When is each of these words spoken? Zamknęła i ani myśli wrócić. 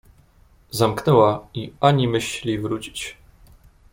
Zamknęła 0.71 1.47
i 1.53 1.73
ani 1.81 2.07
myśli 2.07 2.59
wrócić. 2.59 3.17